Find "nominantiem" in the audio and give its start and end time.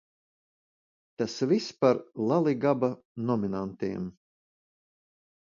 3.29-4.11